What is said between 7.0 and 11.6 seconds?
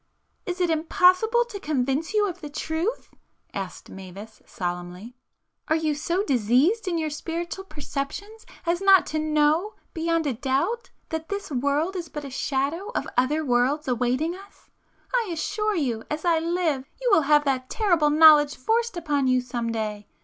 spiritual perceptions as not to know, beyond a doubt, that this